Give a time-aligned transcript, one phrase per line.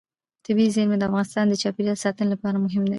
[0.45, 2.89] طبیعي زیرمې د افغانستان د چاپیریال ساتنې لپاره مهم دي.